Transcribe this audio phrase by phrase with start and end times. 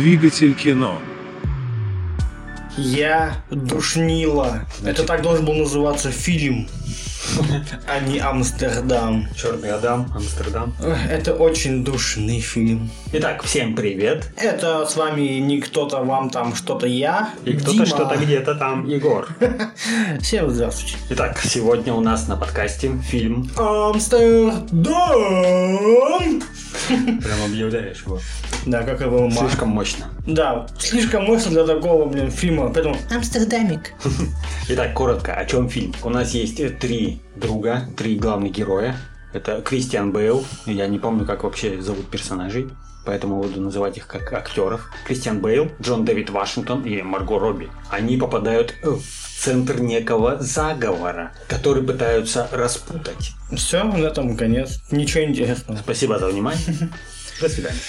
[0.00, 0.98] Двигатель кино.
[2.78, 4.64] Я душнила.
[4.82, 6.66] Это так должен был называться фильм,
[7.86, 9.28] а не Амстердам.
[9.36, 10.74] Черный Адам, Амстердам.
[11.10, 12.88] Это очень душный фильм.
[13.12, 14.32] Итак, всем привет.
[14.38, 17.34] Это с вами не кто-то вам там что-то я.
[17.44, 19.28] И кто-то что-то где-то там, Егор.
[20.22, 20.96] Всем здравствуйте.
[21.10, 23.50] Итак, сегодня у нас на подкасте фильм.
[23.54, 24.80] Амстердам!
[26.88, 28.20] Прям объявляешь его.
[28.66, 30.06] Да, как его Слишком мощно.
[30.26, 32.72] Да, слишком мощно для такого, блин, фильма.
[32.72, 33.94] Поэтому Амстердамик.
[34.68, 35.94] Итак, коротко, о чем фильм?
[36.02, 38.96] У нас есть э, три друга, три главных героя.
[39.32, 40.44] Это Кристиан Бейл.
[40.66, 42.68] Я не помню, как вообще зовут персонажей.
[43.04, 44.90] Поэтому буду называть их как актеров.
[45.06, 47.70] Кристиан Бейл, Джон Дэвид Вашингтон и Марго Робби.
[47.90, 49.00] Они попадают в
[49.40, 53.32] центр некого заговора, который пытаются распутать.
[53.56, 54.80] Все, на этом конец.
[54.90, 55.78] Ничего интересного.
[55.78, 56.90] Спасибо за внимание.
[57.40, 57.80] До свидания.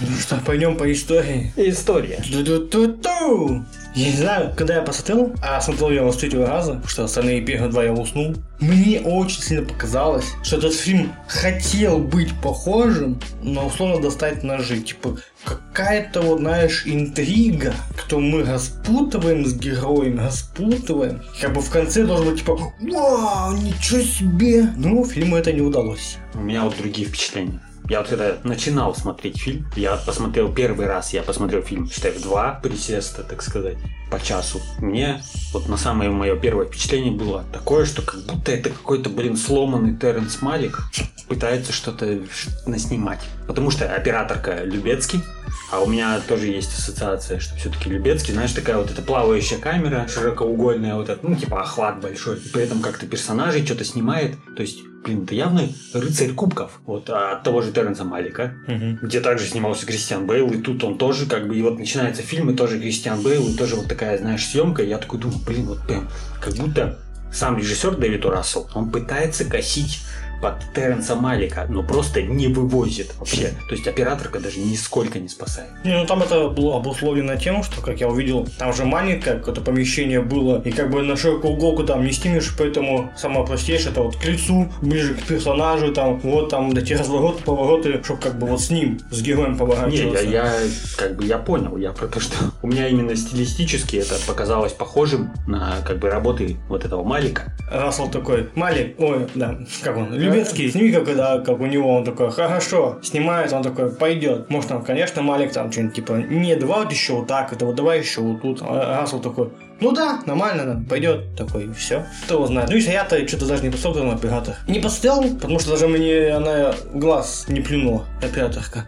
[0.00, 1.52] Ну что, пойдем по истории.
[1.56, 2.22] История.
[2.30, 3.64] Ту-ту-ту-ту.
[3.94, 7.04] Я не знаю, когда я посмотрел, а смотрел я его с третьего раза, потому что
[7.04, 8.36] остальные первые два я уснул.
[8.60, 14.78] Мне очень сильно показалось, что этот фильм хотел быть похожим, но условно достать ножи.
[14.80, 21.22] Типа, какая-то вот, знаешь, интрига, кто мы распутываем с героем, распутываем.
[21.40, 24.68] Как бы в конце должен быть типа, вау, ничего себе.
[24.76, 26.18] Ну, фильму это не удалось.
[26.34, 27.60] У меня вот другие впечатления.
[27.88, 32.20] Я вот когда начинал смотреть фильм, я посмотрел первый раз, я посмотрел фильм, считай, в
[32.20, 33.78] два присеста, так сказать,
[34.10, 34.60] по часу.
[34.78, 35.22] Мне
[35.54, 39.96] вот на самое мое первое впечатление было такое, что как будто это какой-то, блин, сломанный
[39.96, 40.82] Терренс Малик
[41.28, 42.20] пытается что-то
[42.66, 43.20] наснимать.
[43.46, 45.22] Потому что операторка Любецкий,
[45.70, 50.06] а у меня тоже есть ассоциация, что все-таки Любецкий, знаешь, такая вот эта плавающая камера,
[50.08, 52.36] широкоугольная, вот это, ну, типа охват большой.
[52.36, 54.36] При этом как-то персонажей что-то снимает.
[54.56, 56.80] То есть, блин, это явно рыцарь кубков.
[56.86, 58.54] Вот а от того же Терренса Малика,
[59.02, 62.50] где также снимался Кристиан Бейл, и тут он тоже как бы, и вот начинается фильм,
[62.50, 65.66] и тоже Кристиан Бейл, и тоже вот такая, знаешь, съемка, и я такой думаю, блин,
[65.66, 66.08] вот прям,
[66.40, 66.98] как будто
[67.32, 68.24] сам режиссер Дэвид.
[68.24, 70.00] Рассел, он пытается косить
[70.40, 73.52] под Терренса Малика, но просто не вывозит вообще.
[73.68, 75.70] То есть операторка даже нисколько не спасает.
[75.84, 79.60] Не, ну там это было обусловлено тем, что, как я увидел, там же маленькое какое-то
[79.60, 84.02] помещение было, и как бы на широкую уголку там не снимешь, поэтому самое простейшее это
[84.02, 88.46] вот к лицу, ближе к персонажу, там, вот там эти развороты, повороты, чтобы как бы
[88.46, 90.24] вот с ним, с героем Не, я, поворачиваться.
[90.24, 90.52] я
[90.96, 95.30] как бы я понял, я про то, что у меня именно стилистически это показалось похожим
[95.46, 97.52] на как бы работы вот этого Малика.
[97.70, 102.04] Рассел такой, Малик, ой, да, как он, Любецкий, сними как, да, как у него, он
[102.04, 104.50] такой, хорошо, снимает, он такой, пойдет.
[104.50, 107.74] Может, там, конечно, Малик там что-нибудь типа, не, давай вот еще вот так, это вот
[107.74, 108.62] давай еще вот тут.
[108.62, 109.50] А Рассел такой,
[109.80, 111.36] ну да, нормально, пойдет.
[111.36, 112.04] Такой, все.
[112.24, 112.68] Кто его знает.
[112.68, 114.56] Ну и я-то что-то даже не посмотрел на оператор.
[114.66, 118.86] Не посмотрел, потому что даже мне она глаз не плюнула, операторка.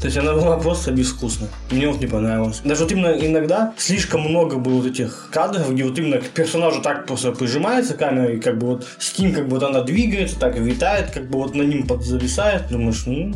[0.00, 1.48] То есть она была просто безвкусна.
[1.70, 2.60] Мне вот не понравилось.
[2.64, 6.82] Даже вот именно иногда слишком много было вот этих кадров, где вот именно к персонажу
[6.82, 10.38] так просто прижимается камера, и как бы вот с ним как бы вот она двигается,
[10.38, 12.68] так витает, как бы вот на ним подзависает.
[12.68, 13.32] Думаешь, ну,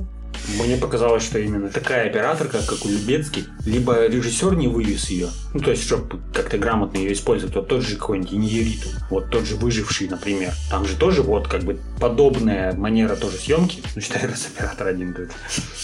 [0.59, 5.61] Мне показалось, что именно такая операторка, как у Любецкий, либо режиссер не вывез ее, ну
[5.61, 9.57] то есть, чтобы как-то грамотно ее использовать, вот тот же какой-нибудь Иньериту, вот тот же
[9.57, 14.49] Выживший, например, там же тоже вот как бы подобная манера тоже съемки, ну считай, раз
[14.55, 15.29] оператор один тут,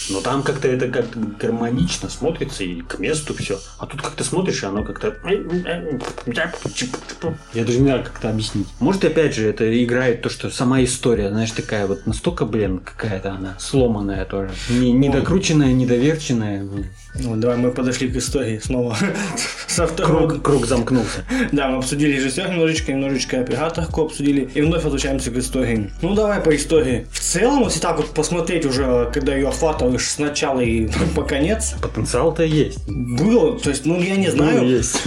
[0.09, 4.63] но там как-то это как-то гармонично смотрится и к месту все, а тут как-то смотришь,
[4.63, 5.15] и оно как-то...
[7.53, 8.67] Я даже не знаю, как это объяснить.
[8.79, 13.31] Может, опять же, это играет то, что сама история, знаешь, такая вот настолько, блин, какая-то
[13.31, 14.51] она сломанная тоже.
[14.69, 16.65] Не, недокрученная, недоверченная.
[17.15, 18.97] ну, давай мы подошли к истории снова.
[19.67, 21.23] Со второго Круг, круг замкнулся.
[21.51, 25.91] Да, мы обсудили режиссера немножечко, немножечко операторку обсудили, и вновь возвращаемся к истории.
[26.01, 27.05] Ну, давай по истории.
[27.11, 32.43] В целом, если так вот посмотреть уже, когда ее охватываешь сначала и по конец, Потенциал-то
[32.43, 32.87] есть.
[32.87, 35.01] было, то есть, ну, я не знаю, Ну, есть.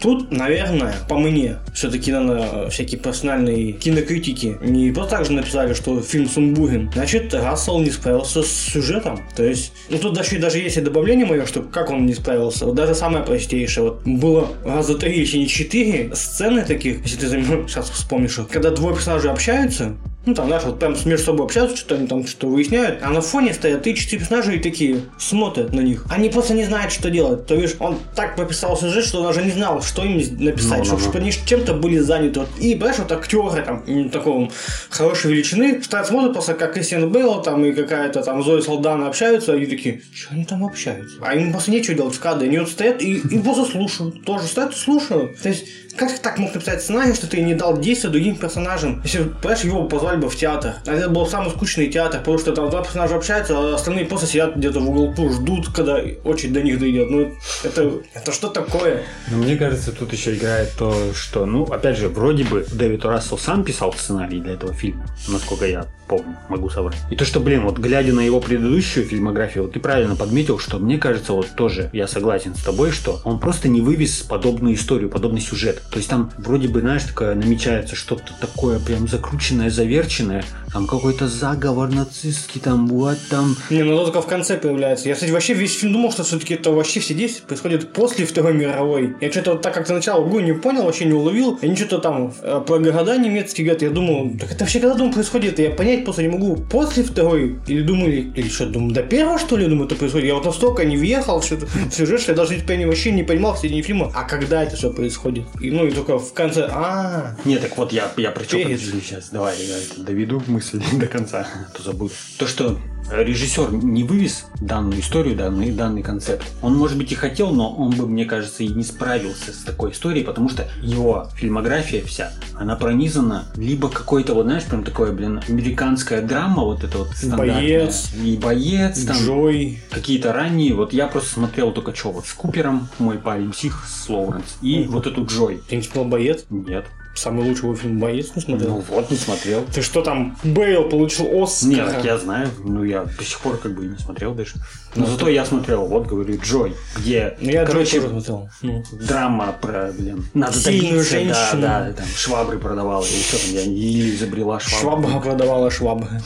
[0.00, 6.00] Тут, наверное, по мне, все-таки надо всякие профессиональные кинокритики не просто так же написали, что
[6.00, 6.90] фильм сумбурен.
[6.92, 9.20] Значит, Рассел не справился с сюжетом.
[9.34, 12.66] То есть, ну тут даже, даже есть и добавление мое, что как он не справился.
[12.66, 13.84] Вот даже самое простейшее.
[13.84, 17.28] Вот было раза три, если не четыре сцены таких, если ты
[17.66, 19.96] сейчас вспомнишь, когда двое персонажей общаются,
[20.28, 23.20] ну, там, знаешь, вот прям между собой общаются, что-то они там что-то выясняют, а на
[23.20, 26.04] фоне стоят три четыре персонажа и такие смотрят на них.
[26.10, 27.46] Они просто не знают, что делать.
[27.46, 30.92] То есть он так прописал сюжет, что он даже не знал, что им написать, Ну,
[30.92, 31.20] ну, чтобы ну.
[31.20, 32.40] они чем-то были заняты.
[32.40, 32.48] Вот.
[32.58, 34.50] И, понимаешь, вот актеры там такого
[34.90, 39.56] хорошей величины стоят, смотрят просто, как Кристиан Бейл там и какая-то там Зоя Салдана общаются,
[39.56, 41.16] и такие, что они там общаются?
[41.22, 42.48] А им просто нечего делать в кадре.
[42.48, 44.24] Они вот стоят и, и просто слушают.
[44.24, 45.40] Тоже стоят и слушают.
[45.40, 45.64] То есть
[45.98, 49.00] Как так мог написать сценарий, что ты не дал действия другим персонажам?
[49.02, 50.74] Если, понимаешь, его позвали бы в театр.
[50.86, 54.28] А это был самый скучный театр, потому что там два персонажа общаются, а остальные просто
[54.28, 57.10] сидят где-то в уголку, ждут, когда очередь до них дойдет.
[57.10, 57.34] Ну,
[57.64, 59.02] это, это что такое?
[59.32, 63.36] Но мне кажется, тут еще играет то, что, ну, опять же, вроде бы Дэвид Рассел
[63.36, 66.96] сам писал сценарий для этого фильма, насколько я помню, могу соврать.
[67.10, 70.78] И то, что, блин, вот глядя на его предыдущую фильмографию, вот ты правильно подметил, что
[70.78, 75.10] мне кажется, вот тоже я согласен с тобой, что он просто не вывез подобную историю,
[75.10, 75.82] подобный сюжет.
[75.90, 81.28] То есть там вроде бы, знаешь, такое намечается что-то такое прям закрученное, заверченное, там какой-то
[81.28, 83.56] заговор нацистский, там вот там.
[83.70, 85.08] Не, ну только в конце появляется.
[85.08, 88.52] Я, кстати, вообще весь фильм думал, что все-таки это вообще все действия происходят после Второй
[88.52, 89.16] мировой.
[89.20, 91.58] Я что-то вот так как-то начало углу не понял, вообще не уловил.
[91.62, 93.82] Они что-то там э, про города немецкие говорят.
[93.82, 95.58] Я думал, так это вообще когда думаю происходит?
[95.58, 96.56] Я понять просто не могу.
[96.70, 97.58] После Второй?
[97.66, 100.26] Или думали, или что, думаю, до первого что ли, думаю, это происходит?
[100.26, 101.44] Я вот настолько не въехал в
[101.90, 104.92] сюжет, что я даже теперь вообще не понимал в середине фильма, а когда это все
[104.92, 105.44] происходит.
[105.60, 109.28] И, ну и только в конце, а Не, так вот я, я про что сейчас.
[109.30, 112.12] Давай я доведу мысль до конца, а то забуду.
[112.36, 112.78] То, что
[113.10, 117.90] режиссер не вывез данную историю, данный, данный концепт, он, может быть, и хотел, но он
[117.90, 122.76] бы, мне кажется, и не справился с такой историей, потому что его фильмография вся, она
[122.76, 128.10] пронизана либо какой-то, вот знаешь, прям такое, блин, американская драма, вот это вот Боец.
[128.14, 129.78] И боец, там, Джой.
[129.90, 134.08] Какие-то ранние, вот я просто смотрел только что, вот с Купером, мой парень псих, с
[134.08, 134.88] Лоуренс, и mm-hmm.
[134.88, 135.60] вот эту Джой.
[135.68, 136.44] Ты не смотрел боец?
[136.50, 136.86] Нет.
[137.18, 138.76] Самый лучший его фильм «Боец» не смотрел?
[138.76, 139.64] Ну вот, не смотрел.
[139.74, 141.68] Ты что там, Бейл получил Оскар?
[141.68, 142.48] Нет, я знаю.
[142.62, 144.52] Ну, я до сих пор как бы не смотрел даже.
[144.94, 148.48] Но ну, зато я смотрел, вот, говорю, Джой, где, ну, я короче, Джой смотрел.
[148.62, 148.84] Ну.
[148.92, 151.62] драма про, блин, надо Сильную добиться, женщину.
[151.62, 155.08] да, да, там, швабры продавала, или что там, я или изобрела швабры.
[155.08, 156.22] Швабра продавала швабры.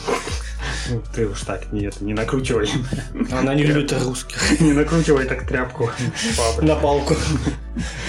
[0.89, 2.69] Ну, ты уж так, нет, не накручивай.
[3.31, 4.59] Она не любит русских.
[4.59, 5.89] Не накручивай так тряпку.
[6.61, 7.15] На палку.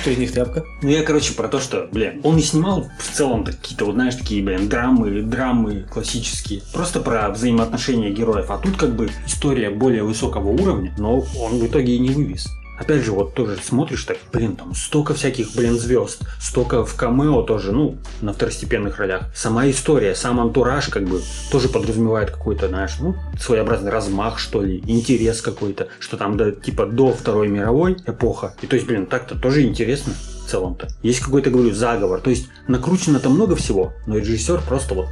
[0.01, 0.65] Кто из них тряпка?
[0.83, 4.15] Ну, я, короче, про то, что, блин, он не снимал в целом какие-то, вот знаешь,
[4.15, 6.63] такие, блин, драмы, драмы классические.
[6.73, 8.51] Просто про взаимоотношения героев.
[8.51, 12.47] А тут как бы история более высокого уровня, но он в итоге и не вывез.
[12.79, 17.43] Опять же, вот тоже смотришь так, блин, там столько всяких, блин, звезд, столько в камео
[17.43, 19.27] тоже, ну, на второстепенных ролях.
[19.35, 21.23] Сама история, сам антураж, как бы,
[21.53, 26.87] тоже подразумевает какой-то, знаешь, ну, своеобразный размах, что ли, интерес какой-то, что там, да, типа,
[26.87, 28.55] до Второй мировой эпоха.
[28.61, 30.13] И то есть, блин, так-то тоже интересно
[30.45, 30.89] в целом-то.
[31.03, 32.21] Есть какой-то, говорю, заговор.
[32.21, 35.07] То есть, накручено там много всего, но режиссер просто вот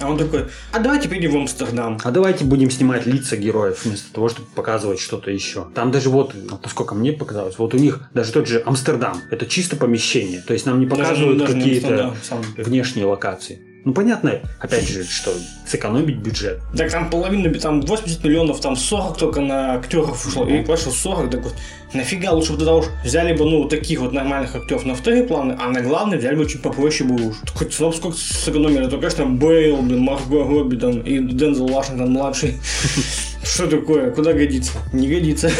[0.00, 1.98] а он такой, а давайте поедем в Амстердам.
[2.02, 5.66] А давайте будем снимать лица героев вместо того, чтобы показывать что-то еще.
[5.74, 9.76] Там даже вот, насколько мне показалось, вот у них даже тот же Амстердам, это чисто
[9.76, 10.42] помещение.
[10.42, 12.14] То есть нам не показывают какие-то
[12.56, 13.73] внешние локации.
[13.84, 15.30] Ну, понятно, опять же, что
[15.66, 16.60] сэкономить бюджет.
[16.74, 20.44] Так там половина, там 80 миллионов, там 40 только на актеров ушло.
[20.44, 21.54] И понимаешь, 40, так вот,
[21.92, 25.56] нафига лучше бы тогда уж взяли бы, ну, таких вот нормальных актеров на вторые планы,
[25.60, 27.36] а на главный взяли бы чуть попроще бы уж.
[27.54, 32.54] Хоть ну, сколько сэкономили, то, конечно, Бейл, блин, Марго Робби там и Дензел Вашингтон младший.
[33.44, 34.10] Что такое?
[34.12, 34.72] Куда годится?
[34.94, 35.50] Не годится.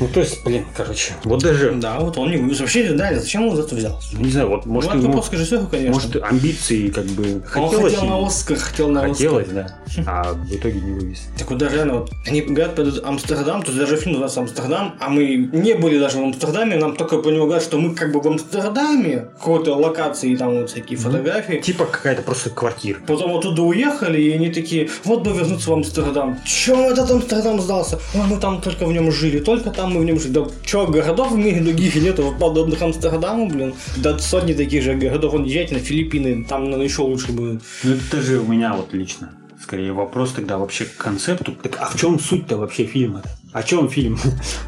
[0.00, 1.72] Ну, то есть, блин, короче, вот даже...
[1.72, 2.38] Да, вот он не.
[2.38, 4.08] Вообще, да, зачем он за это взялся?
[4.14, 5.22] Ну, не знаю, вот, может, ну, ему...
[5.22, 5.92] конечно.
[5.92, 7.74] Может, амбиции, как бы, хотелось...
[7.76, 9.76] Он хотел на Оскар, хотел на Хотелось, да,
[10.06, 11.28] а в итоге не вывез.
[11.38, 14.94] Так вот, даже реально, вот, они говорят про Амстердам, то есть даже фильм называется Амстердам,
[15.00, 18.12] а мы не были даже в Амстердаме, нам только по него говорят, что мы как
[18.12, 21.56] бы в Амстердаме, какой-то локации, там вот всякие фотографии.
[21.56, 22.98] Типа какая-то просто квартира.
[23.06, 26.38] Потом вот туда уехали, и они такие, вот бы вернуться в Амстердам.
[26.44, 27.98] Чем этот Амстердам сдался?
[28.14, 30.32] Ой, мы там только в нем жили, только там мы в нем жили.
[30.32, 33.74] Да Че, городов в мире других нету, подобных Амстердаму, блин?
[33.96, 37.62] Да сотни таких же городов, он езжайте на Филиппины, там наверное, еще лучше будет.
[37.84, 39.30] Ну, это же у меня вот лично.
[39.62, 41.52] Скорее вопрос тогда вообще к концепту.
[41.52, 43.28] Так а в чем суть-то вообще фильма-то?
[43.52, 44.18] О чем фильм?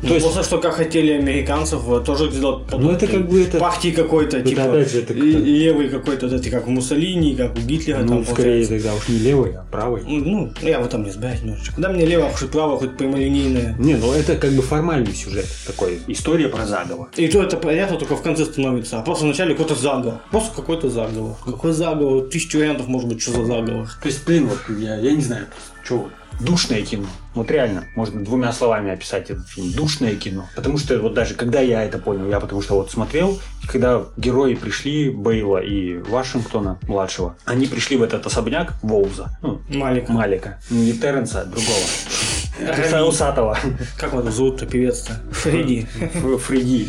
[0.03, 0.27] Ну, То есть...
[0.27, 3.59] Просто что как хотели американцев тоже сделать ну, это как бы это...
[3.59, 7.61] Пахти какой-то, ну, типа же, это левый какой-то, вот эти, как у Муссолини, как у
[7.61, 7.99] Гитлера.
[7.99, 8.75] Ну, там, скорее получается.
[8.75, 10.03] тогда уж не левый, а правый.
[10.05, 11.75] Ну, я в этом не сбираюсь немножечко.
[11.77, 13.77] Куда мне лево, хоть право, хоть прямолинейное.
[13.79, 17.09] Не, ну это как бы формальный сюжет такой, история про заговор.
[17.17, 20.21] И то это понятно только в конце становится, а просто вначале какой-то заговор.
[20.31, 21.37] Просто какой-то заговор.
[21.45, 22.25] Какой заговор?
[22.29, 23.89] Тысячу вариантов может быть, что за заговор.
[24.03, 25.47] То есть, блин, вот я, я не знаю,
[25.85, 26.09] что
[26.45, 27.07] душное кино.
[27.35, 29.73] Вот реально, можно двумя словами описать этот фильм.
[29.73, 30.47] Душное кино.
[30.55, 34.55] Потому что вот даже когда я это понял, я потому что вот смотрел, когда герои
[34.55, 39.39] пришли, Бейла и Вашингтона, младшего, они пришли в этот особняк Волза.
[39.43, 40.13] Ну, Малика.
[40.13, 40.61] Малика.
[40.71, 41.87] Не Терренса, а другого.
[43.07, 43.59] Усатого.
[43.97, 45.21] Как его зовут-то певец-то?
[45.33, 45.87] Фредди.
[46.47, 46.89] Фредди.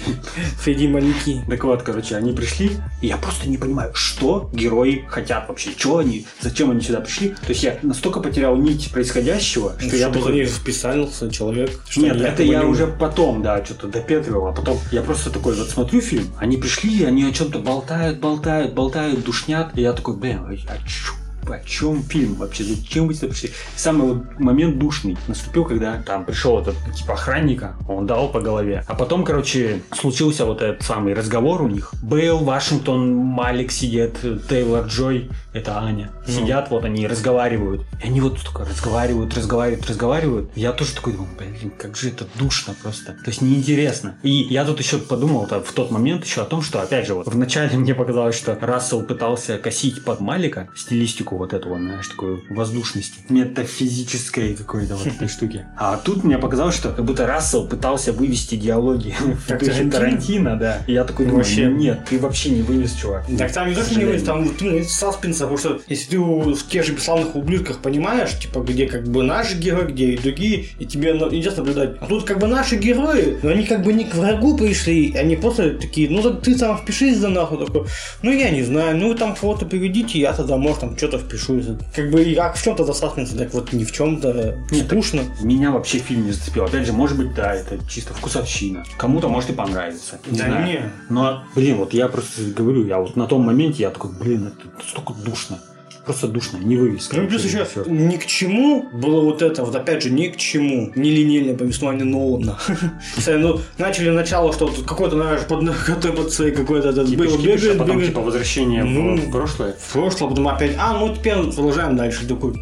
[0.59, 1.41] Фредди Малики.
[1.47, 5.97] Так вот, короче, они пришли, и я просто не понимаю, что герои хотят вообще, что
[5.97, 7.29] они, зачем они сюда пришли.
[7.29, 10.33] То есть я настолько потерял нить происходящего, что я такой...
[10.33, 11.71] них вписался человек.
[11.89, 15.55] что Нет, это я не- уже потом, да, что-то допетривал, а потом я просто такой
[15.55, 20.15] вот смотрю фильм, они пришли, они о чем-то болтают, болтают, болтают, душнят, и я такой,
[20.15, 21.13] блин, а, чё-
[21.51, 22.63] о чем фильм вообще?
[22.63, 23.51] Зачем вы сюда пришли?
[23.75, 28.83] Самый вот момент душный наступил, когда там пришел этот типа охранника, он дал по голове.
[28.87, 31.93] А потом, короче, случился вот этот самый разговор у них.
[32.01, 34.13] Бейл, Вашингтон, Малик сидят,
[34.47, 36.11] Тейлор Джой, это Аня.
[36.27, 36.33] Ну.
[36.33, 37.83] Сидят, вот они разговаривают.
[38.01, 40.51] И они вот только разговаривают, разговаривают, разговаривают.
[40.55, 43.13] Я тоже такой думаю, блин, как же это душно просто.
[43.13, 44.17] То есть неинтересно.
[44.23, 47.27] И я тут еще подумал в тот момент еще о том, что, опять же, вот
[47.27, 53.19] вначале мне показалось, что Рассел пытался косить под Малика стилистику вот этого, знаешь, такой воздушности.
[53.29, 55.65] Метафизической какой-то вот этой штуки.
[55.77, 59.15] А тут мне показалось, что как будто Рассел пытался вывести диалоги
[59.47, 60.55] в духе Тарантино?
[60.57, 60.81] Да.
[60.87, 61.67] И я такой думаю, Вообще.
[61.67, 63.25] «Ну нет, ты вообще не вывез, чувак.
[63.37, 66.19] Так там не К то, что не будет, там ну, саспенса, потому что если ты
[66.19, 70.65] в тех же бесславных ублюдках понимаешь, типа, где как бы наши герои, где и другие,
[70.79, 71.97] и тебе ну, интересно наблюдать.
[71.99, 75.35] А тут как бы наши герои, но они как бы не к врагу пришли, они
[75.35, 77.87] просто такие, ну ты там впишись за нахуй такой,
[78.21, 81.65] ну я не знаю, ну там кого-то приведите, я тогда, может, там что-то впишусь.
[81.95, 85.21] Как бы, как в чем-то за саспенса, так вот не в чем-то Нет, скучно.
[85.41, 86.65] Меня вообще фильм не зацепил.
[86.65, 88.83] Опять же, может быть, да, это чисто вкусовщина.
[88.97, 90.19] Кому-то может и понравится.
[90.29, 90.65] Не Да знаю.
[90.65, 90.79] не.
[91.09, 94.87] Но, блин, вот я просто говорю, я вот на том моменте я такой, блин, это
[94.87, 95.59] столько душно.
[96.05, 97.09] Просто душно, не вывез.
[97.13, 97.85] Ну и плюс еще всё.
[97.85, 100.91] ни к чему было вот это, вот опять же, ни к чему.
[100.95, 102.57] Нелинейное повествование Нолана.
[103.17, 107.45] Кстати, Ну, начали начало, что вот какой-то, знаешь, под КТПЦ какой-то этот Типа, был, кипиш,
[107.53, 109.15] а бегает, потом типа возвращение в- Ну.
[109.15, 109.75] в прошлое.
[109.79, 112.27] В прошлое, потом опять, а, ну теперь продолжаем дальше.
[112.27, 112.53] Такой,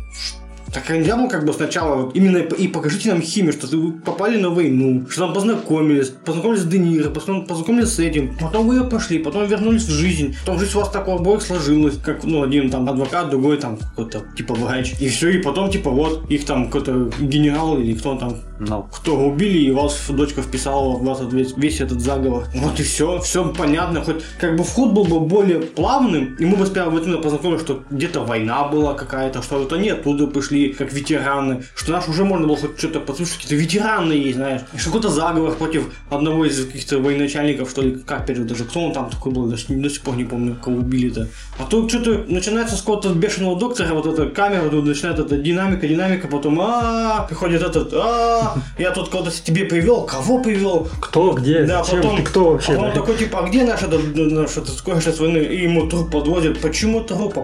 [0.74, 4.38] так нельзя было как бы сначала вот именно и покажите нам химию, что вы попали
[4.38, 9.20] на войну, что там познакомились, познакомились с Де Ниро, познакомились с этим, потом вы пошли,
[9.20, 12.70] потом вернулись в жизнь, потом жизнь у вас так у обоих сложилась, как, ну, один
[12.70, 16.66] там адвокат, другой там какой-то типа врач, и все, и потом типа вот их там
[16.66, 21.58] какой-то генерал или кто там Но кто убили, и вас дочка вписала в этот весь,
[21.58, 22.46] весь этот заговор.
[22.54, 24.04] Вот и все, все понятно.
[24.04, 27.62] Хоть как бы вход был бы более плавным, и мы бы сперва вот именно познакомились,
[27.62, 32.24] что где-то война была какая-то, что это нет, туда пришли как ветераны, что наш уже
[32.24, 36.66] можно было хоть что-то послушать, какие-то ветераны есть, знаешь, что какой-то заговор против одного из
[36.66, 40.02] каких-то военачальников, что ли, как же, даже кто он там такой был, даже до сих
[40.02, 41.28] пор не помню, кого убили-то.
[41.58, 45.88] А то что-то начинается с какого-то бешеного доктора, вот эта камера, тут начинает эта динамика,
[45.88, 50.88] динамика, потом а приходит этот, а я тут кого-то тебе привел, кого привел?
[51.00, 52.72] кто, где, Да, зачем, потом, ты кто вообще?
[52.74, 52.96] а потом да?
[52.96, 55.40] такой типа, а где наш этот, наш этот сейчас войны?
[55.40, 56.60] И ему труп подводят.
[56.62, 57.38] Почему труп?
[57.38, 57.42] А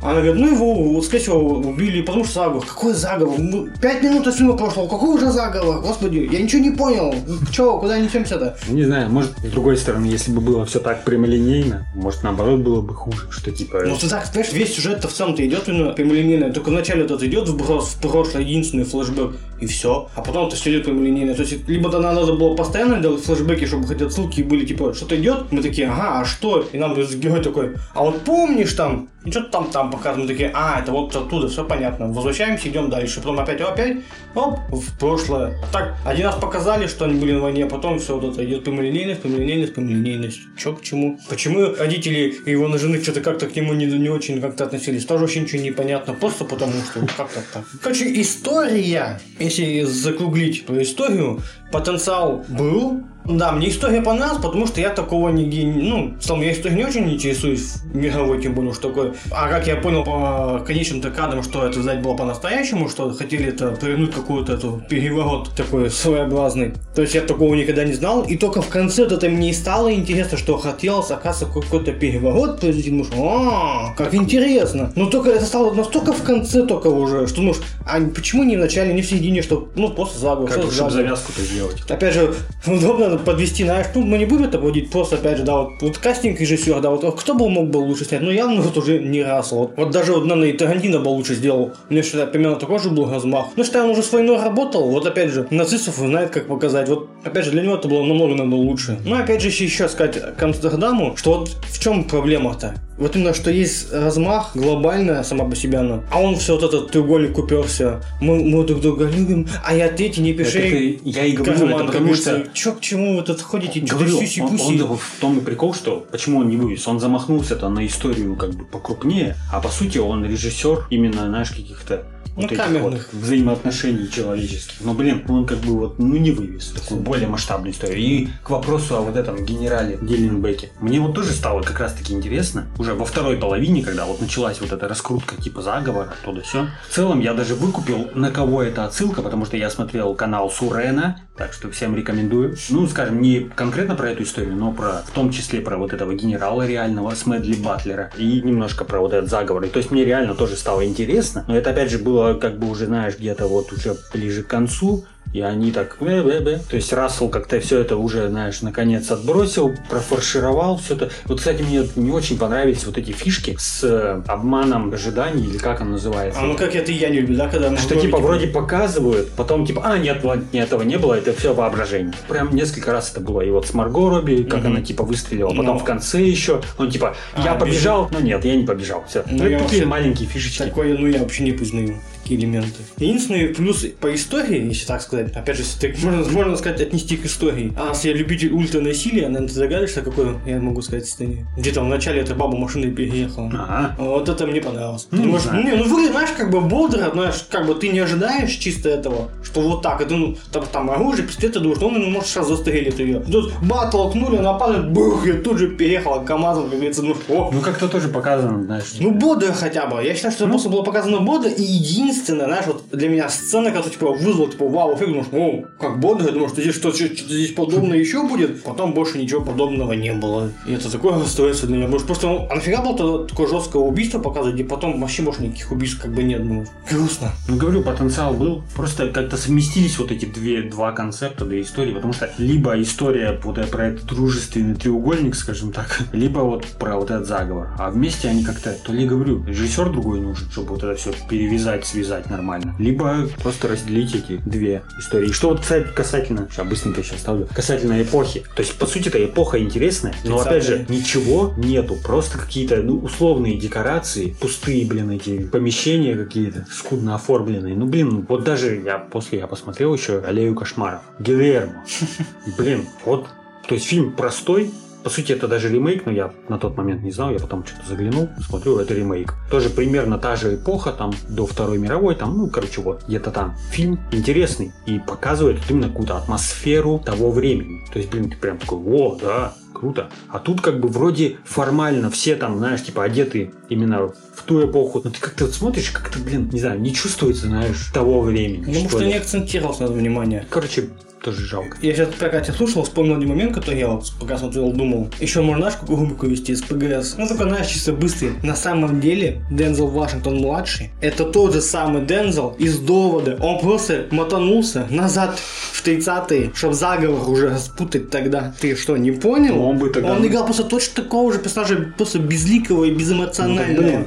[0.00, 2.64] Она говорит, ну его, скорее всего, убили, потому что заговор.
[2.66, 3.38] Какой заговор?
[3.38, 5.80] Ну, Пять минут от фильма прошло, какой уже заговор?
[5.80, 7.14] Господи, я ничего не понял.
[7.50, 8.56] Че, куда несемся-то?
[8.68, 12.80] Не знаю, может, с другой стороны, если бы было все так прямолинейно, может, наоборот, было
[12.80, 13.82] бы хуже, что типа...
[13.86, 16.52] Ну ты так, понимаешь, весь сюжет-то в целом-то идет именно прямолинейно.
[16.52, 20.08] Только вначале вот это идет вброс в прошлое, единственный флешбэк, и все.
[20.14, 21.34] А потом это все идет прямолинейно.
[21.34, 25.16] То есть, либо тогда надо было постоянно делать флешбеки, чтобы хоть отсылки были, типа, что-то
[25.16, 26.66] идет, мы такие, ага, а что?
[26.72, 30.50] И нам герой такой, а вот помнишь там, и что-то там там показывают, мы такие,
[30.54, 32.12] а, это вот оттуда, все понятно.
[32.12, 33.20] Возвращаемся, идем дальше.
[33.20, 33.98] Потом опять, опять,
[34.34, 35.58] оп, в прошлое.
[35.62, 38.44] А так, один раз показали, что они были на войне, а потом все вот это
[38.44, 40.40] идет прямолинейность, прямолинейность, прямолинейность.
[40.56, 41.18] Че к чему?
[41.28, 45.04] Почему родители и его жены что-то как-то к нему не, не очень как-то относились?
[45.04, 46.14] Тоже вообще ничего не понятно.
[46.14, 47.64] Просто потому что как-то так.
[47.82, 54.88] Короче, история, если закруглить по историю, потенциал был, да, мне история понравилась, потому что я
[54.88, 59.14] такого нигде, ну, целом, я историей не очень интересуюсь, мировой, тем более, что такое.
[59.30, 63.72] А как я понял по конечным-то кадрам, что это взять было по-настоящему, что хотели это
[63.72, 66.72] повернуть какую-то эту переворот такой своеобразный.
[66.94, 69.52] То есть я такого никогда не знал, и только в конце вот это мне и
[69.52, 74.92] стало интересно, что хотелось, оказывается, какой-то переворот произвести, думаешь, а, как интересно.
[74.96, 78.60] Но только это стало настолько в конце только уже, что думаешь, а почему не в
[78.60, 81.82] начале, не в середине, что, ну, просто заговор, Как бы, завязку-то сделать.
[81.88, 82.34] Опять же,
[82.66, 85.98] удобно подвести, знаешь, ну, мы не будем это вводить, просто, опять же, да, вот, вот
[85.98, 88.22] кастинг режиссера, да, вот а кто бы мог бы лучше снять?
[88.22, 89.52] Ну, явно вот уже не раз.
[89.52, 91.72] Вот, вот даже, вот, наверное, и Тарантино бы лучше сделал.
[91.88, 93.46] Мне считаю, примерно такой же был размах.
[93.56, 96.88] Ну, считаю, он уже с войной работал, вот, опять же, нацистов знает, как показать.
[96.88, 98.98] Вот, опять же, для него это было намного, намного лучше.
[99.04, 102.74] Ну, опять же, еще сказать Амстердаму, что вот в чем проблема-то?
[102.98, 106.90] Вот именно, что есть размах глобальная сама по себе она, а он все вот этот
[106.90, 108.02] треугольник уперся.
[108.20, 110.58] Мы, мы друг друга любим, а я третий не пиши.
[110.58, 112.48] Это я и говорю, это потому что...
[112.52, 113.80] Чё к чему вы тут ходите?
[113.80, 114.80] Говорю, сюси он, пуси?
[114.82, 116.86] он в том и прикол, что почему он не вывез.
[116.88, 122.04] Он замахнулся-то на историю как бы покрупнее, а по сути он режиссер именно, знаешь, каких-то
[122.36, 124.80] Ну, вот этих вот взаимоотношений человеческих.
[124.80, 127.98] Но, блин, он как бы вот, ну, не вывез такую более масштабную историю.
[127.98, 130.70] И к вопросу о вот этом генерале Гелленбеке.
[130.80, 134.72] Мне вот тоже стало как раз-таки интересно, уже во второй половине, когда вот началась вот
[134.72, 136.68] эта раскрутка типа заговора, то да все.
[136.88, 141.20] В целом я даже выкупил, на кого это отсылка, потому что я смотрел канал Сурена,
[141.36, 142.56] так что всем рекомендую.
[142.70, 146.14] Ну, скажем, не конкретно про эту историю, но про, в том числе про вот этого
[146.14, 149.64] генерала реального Смедли Батлера и немножко про вот этот заговор.
[149.64, 152.68] И то есть мне реально тоже стало интересно, но это опять же было как бы
[152.68, 156.76] уже, знаешь, где-то вот уже ближе к концу, и они так, бе бе бе То
[156.76, 161.10] есть Рассел как-то все это уже, знаешь, наконец отбросил, профаршировал все это.
[161.26, 165.80] Вот, кстати, мне не очень понравились вот эти фишки с э, обманом ожиданий, или как
[165.80, 166.40] он называется.
[166.40, 169.82] А ну как это я не люблю, да, когда Что типа вроде показывают, потом типа,
[169.84, 172.14] а нет, не, этого не было, это все воображение.
[172.28, 173.42] Прям несколько раз это было.
[173.42, 175.78] И вот с Марго Робби, как она типа выстрелила, потом Но.
[175.78, 179.04] в конце еще, он типа, я А, побежал, но нет, я не побежал.
[179.08, 179.22] Все.
[179.26, 180.62] Ну, Ну, я такие маленькие фишечки.
[180.62, 181.96] Такое, ну, я вообще не признаю
[182.28, 182.82] такие элементы.
[182.98, 187.16] Единственный плюс по истории, если так сказать, опять же, если ты, можно, можно сказать, отнести
[187.16, 187.72] к истории.
[187.76, 191.46] А если я любитель ультранасилия, наверное, ты догадываешься, какой я могу сказать сцене?
[191.56, 193.48] Где там вначале эта баба машиной переехала.
[193.48, 193.94] Ага.
[193.98, 195.08] Вот это мне понравилось.
[195.10, 195.64] Ну, не Может, знаю.
[195.64, 199.30] не, ну выглядит, знаешь, как бы бодро, знаешь, как бы ты не ожидаешь чисто этого,
[199.42, 202.48] что вот так, это, ну, там, там оружие, пистолет, ты думаешь, ну, он может сейчас
[202.48, 203.20] застрелит ее.
[203.20, 207.50] Тут ба толкнули, она падает, бух, и тут же переехала КамАЗом, как говорится, ну, о,
[207.52, 208.84] Ну как-то тоже показано, знаешь.
[209.00, 210.02] ну, бодро хотя бы.
[210.02, 211.48] Я считаю, что это просто было показано бодро.
[211.50, 215.64] И единственное, знаешь, вот для меня сцена, которая типа вызвала, типа, вау, эффект, думаешь, о,
[215.80, 218.62] как бодро, я думаю, что здесь что-то что-то здесь подобное еще будет.
[218.62, 220.50] Потом больше ничего подобного не было.
[220.66, 221.86] И это такое расстройство для меня.
[221.86, 225.42] Потому что просто, ну, а нафига было такое жесткое убийство показывать, и потом вообще больше
[225.42, 226.44] никаких убийств как бы нет.
[226.44, 227.32] Ну, грустно.
[227.48, 228.62] Ну, говорю, потенциал был.
[228.74, 231.94] Просто как-то совместились вот эти две, два концепта, две истории.
[231.94, 237.10] Потому что либо история вот про этот дружественный треугольник, скажем так, либо вот про вот
[237.10, 237.68] этот заговор.
[237.78, 241.86] А вместе они как-то, то ли говорю, режиссер другой нужен, чтобы вот это все перевязать,
[241.86, 242.74] связать нормально.
[242.78, 245.28] Либо просто разделить эти две истории.
[245.28, 248.44] И что вот, кстати, касательно, сейчас быстренько сейчас ставлю, касательно эпохи.
[248.54, 250.96] То есть, по сути, это эпоха интересная, но опять же, 30-е.
[250.96, 251.96] ничего нету.
[252.02, 257.74] Просто какие-то, ну, условные декорации, пустые, блин, эти помещения какие-то, скудно оформленные.
[257.74, 261.02] Ну, блин, вот даже я после я посмотрел еще «Аллею кошмаров».
[261.18, 261.84] Гильермо.
[262.58, 263.26] Блин, вот,
[263.66, 264.70] то есть фильм простой,
[265.02, 267.88] по сути, это даже ремейк, но я на тот момент не знал, я потом что-то
[267.88, 269.34] заглянул, смотрю, это ремейк.
[269.50, 273.56] Тоже примерно та же эпоха, там, до Второй мировой, там, ну, короче, вот, где-то там.
[273.70, 277.84] Фильм интересный и показывает вот именно какую-то атмосферу того времени.
[277.92, 280.10] То есть, блин, ты прям такой, о, да, круто.
[280.28, 285.00] А тут как бы вроде формально все там, знаешь, типа одеты именно в ту эпоху.
[285.04, 288.64] Но ты как-то вот смотришь, как-то, блин, не знаю, не чувствуется, знаешь, того времени.
[288.64, 290.46] Потому что что не акцентировался на внимание.
[290.50, 290.88] Короче,
[291.22, 291.76] тоже жалко.
[291.82, 295.10] Я сейчас пока тебя слушал, вспомнил один момент, который я вот пока смотрел, думал.
[295.20, 297.14] Еще можно, какую рубрику вести из ПГС?
[297.18, 298.32] Ну, только, знаешь, чисто быстрый.
[298.42, 303.36] На самом деле, Дензел Вашингтон-младший, это тот же самый Дензел из «Довода».
[303.40, 305.38] Он просто мотанулся назад
[305.72, 308.54] в 30-е, чтобы заговор уже распутать тогда.
[308.60, 309.54] Ты что, не понял?
[309.56, 313.82] Ну, он бы тогда- Он играл просто точно такого же персонажа, просто безликого и безэмоционального.
[313.82, 314.06] Ну, блин.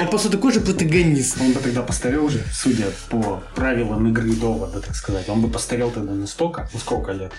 [0.00, 1.36] Он просто такой же протагонист.
[1.40, 5.28] Он бы тогда постарел уже, судя по правилам игры довода, так сказать.
[5.28, 7.32] Он бы постарел тогда настолько, ну сколько лет?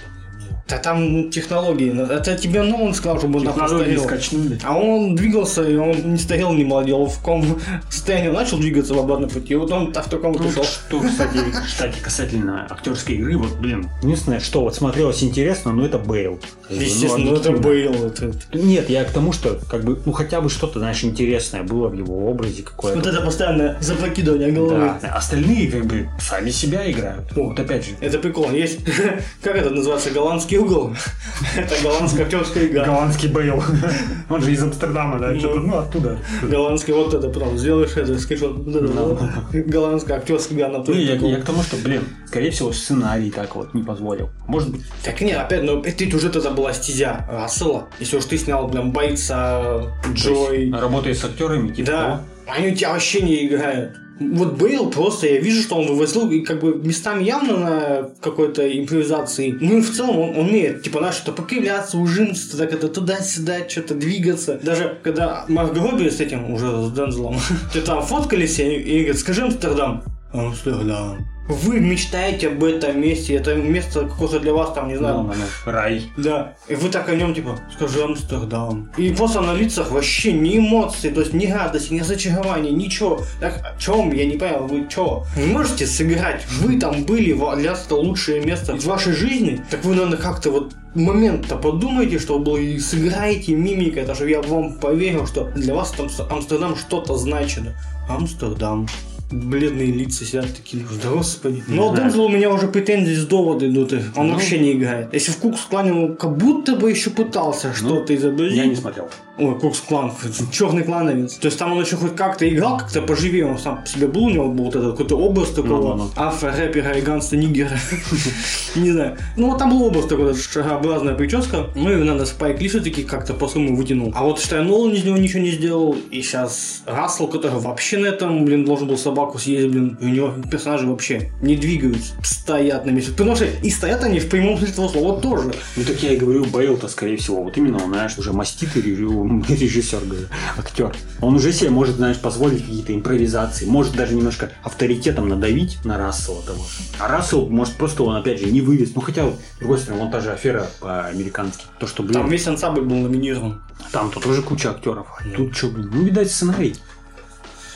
[0.68, 1.92] Да там ну, технологии.
[2.12, 4.04] Это тебе Нолан сказал, чтобы он там постарел.
[4.04, 4.60] скачнули.
[4.64, 7.06] А он двигался, и он не стоял, не молодел.
[7.08, 10.48] В каком состоянии начал двигаться в обратном пути, и вот он так в таком Ну,
[10.48, 10.64] ушел.
[10.64, 15.98] что, кстати, кстати, касательно актерской игры, вот, блин, единственное, что вот смотрелось интересно, ну, это
[15.98, 16.40] Бейл.
[16.70, 17.52] Естественно, Ну, ну, это.
[17.52, 17.94] Бейл.
[18.06, 18.32] Это...
[18.54, 21.94] Нет, я к тому, что, как бы, ну, хотя бы что-то, знаешь, интересное было в
[21.94, 22.98] его образе какое-то.
[23.00, 24.94] Вот это постоянное запрокидывание головы.
[25.02, 27.26] Да, остальные, как бы, сами себя играют.
[27.36, 28.52] Вот, опять же, Это прикол.
[28.52, 28.80] Есть,
[29.44, 30.94] как это называется, голландский угол.
[31.56, 32.86] Это голландская актерская игра.
[32.86, 33.64] голландский Бейл.
[34.30, 35.40] Он же из Амстердама, да, Ну.
[35.40, 36.20] что-то, ну, оттуда.
[36.44, 39.16] Голландский вот это потом сделаешь это, Ну.
[39.16, 39.22] вот.
[39.54, 40.84] Голландская актерская игра на
[41.30, 44.30] я к тому, что, блин, скорее всего, сценарий так вот не позволил.
[44.48, 47.88] Может быть, Так нет, опять, ну это ведь уже это была стезя Рассела.
[48.00, 49.82] Если уж ты снял, прям, бойца,
[50.14, 53.98] Джой, работая с актерами, типа, Да, они у тебя вообще не играют.
[54.20, 58.70] Вот Бейл просто, я вижу, что он вывозил и как бы местами явно на какой-то
[58.78, 59.58] импровизации.
[59.60, 63.96] Ну и в целом он умеет, типа, знаешь, что покривляться, ужиматься, так это туда-сюда, что-то
[63.96, 64.60] двигаться.
[64.62, 67.38] Даже когда Марго Робби с этим, уже с Дензелом,
[67.74, 70.04] ты там фоткались, и, и говорит, скажи Амстердам.
[70.32, 71.26] Амстердам.
[71.50, 75.34] Вы мечтаете об этом месте, это место какое-то для вас там, не знаю, Ну,
[75.66, 76.04] Рай.
[76.16, 78.92] да, и вы так о нем, типа, скажи Амстердам.
[78.98, 83.22] И просто на лицах вообще ни эмоций, то есть ни радости, ни зачарования, ничего.
[83.40, 84.14] Так, о чем?
[84.14, 85.24] Я не понял, вы чё?
[85.36, 86.46] Вы можете сыграть?
[86.62, 89.60] Вы там были, для вас это лучшее место в вашей жизни?
[89.72, 94.44] Так вы, наверное, как-то вот момент-то подумайте, что было, и сыграете мимикой, это чтобы я
[94.44, 97.64] вам поверил, что для вас там Амстердам что-то значит.
[98.08, 98.88] Амстердам.
[99.32, 101.64] Бледные лица сидят такие, да господи.
[101.68, 102.10] Но у знаю.
[102.10, 104.34] Дензела у меня уже претензии с довода идут, он Ну.
[104.34, 105.14] вообще не играет.
[105.14, 108.58] Если в Кукс Клане он как будто бы еще пытался что-то изобразить.
[108.58, 109.08] Я не смотрел.
[109.40, 110.12] Ой, Кукс Клан,
[110.52, 111.36] черный клановец.
[111.36, 114.26] То есть там он еще хоть как-то играл, как-то поживее, он сам по себе был,
[114.26, 116.10] у него был вот этот какой-то образ такого Ну-ну-ну.
[116.16, 117.78] афро-рэпера и гангста-нигера.
[118.76, 119.18] Не знаю.
[119.38, 121.68] Ну вот там был образ такой, шарообразная прическа.
[121.76, 124.12] Ну и надо Спайк Ли все-таки как-то по-своему вытянул.
[124.16, 125.96] А вот считай, Нолан из него ничего не сделал.
[126.12, 129.98] И сейчас Рассел, который вообще на этом, блин, должен был собаку съесть, блин.
[130.02, 133.12] И у него персонажи вообще не двигаются, стоят на месте.
[133.12, 135.54] Потому что и стоят они в прямом смысле этого слова тоже.
[135.78, 138.82] Ну так я и говорю, Бейл-то, скорее всего, вот именно, он, знаешь, уже маститый
[139.48, 140.96] режиссер, говорю, актер.
[141.22, 146.42] Он уже себе может, знаешь, позволить какие-то импровизации, может даже немножко авторитетом надавить на Рассела
[146.42, 146.64] того.
[146.64, 146.84] же.
[147.00, 148.96] А Рассел может просто он, опять же, не вывез.
[148.96, 151.66] Ну хотя, с другой стороны, вон та же афера по-американски.
[151.80, 153.62] То, что, блин, Там там, весь ансамбль был номинирован.
[153.92, 155.08] тут тоже куча актеров.
[155.20, 156.76] А тут что, блин, ну, видать, сценарий.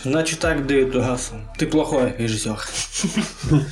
[0.04, 1.38] Значит так, Дэвид Угассел.
[1.58, 2.58] Ты плохой режиссер.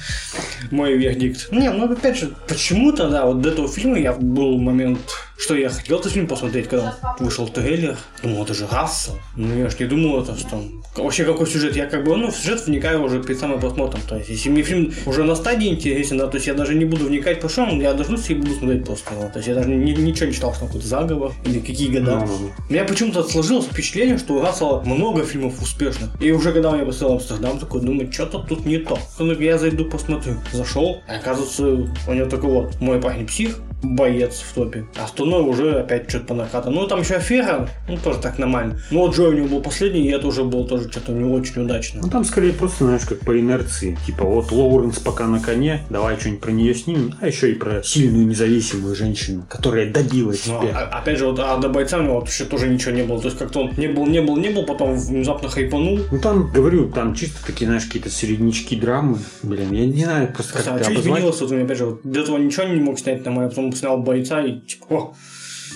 [0.71, 1.51] Мой вердикт.
[1.51, 4.99] Не, ну опять же, почему-то, да, вот до этого фильма я был момент,
[5.41, 7.97] что я хотел этот фильм посмотреть, когда вышел трейлер.
[8.21, 9.17] Думал, это же Рассел.
[9.35, 10.83] Ну я ж не думал, это что там.
[10.95, 11.75] Вообще какой сюжет?
[11.75, 14.01] Я как бы, ну, в сюжет вникаю уже перед самым просмотром.
[14.07, 16.85] То есть, если мне фильм уже на стадии интересен, да, то есть я даже не
[16.85, 19.13] буду вникать по шоу, я дождусь и буду смотреть просто.
[19.13, 19.23] его.
[19.29, 22.17] То есть я даже ни- ничего не читал, что какой-то заговор или какие года.
[22.19, 22.51] Ну-ну-ну.
[22.69, 26.09] У меня почему-то сложилось впечатление, что у Рассела много фильмов успешных.
[26.21, 28.99] И уже когда я посмотрел Амстердам, такой думаю, что-то тут не то.
[29.39, 30.35] Я зайду посмотрю.
[30.51, 34.85] Зашел, а оказывается, у него такой вот мой парень псих, боец в топе.
[34.97, 36.69] А остальное уже опять что-то по накату.
[36.71, 38.79] Ну, там еще афера, ну, тоже так нормально.
[38.91, 41.63] Ну, вот Джой у него был последний, и это уже было тоже что-то не очень
[41.63, 42.01] удачно.
[42.03, 43.97] Ну там скорее просто, знаешь, как по инерции.
[44.05, 47.83] Типа вот Лоуренс пока на коне, давай что-нибудь про нее снимем, а еще и про
[47.83, 50.89] сильную независимую женщину, которая добилась Ну, успеха.
[50.91, 53.19] а- опять же, вот, а до бойца у него вот еще тоже ничего не было.
[53.19, 55.99] То есть как-то он не был, не был, не был, потом внезапно хайпанул.
[56.11, 59.17] Ну там, говорю, там чисто такие, знаешь, какие-то середнячки драмы.
[59.43, 61.41] Блин, я не знаю, просто как А что изменилось?
[61.41, 64.59] Вот опять же, вот, до этого ничего не мог снять на потом снял бойца и
[64.59, 65.13] типа, о,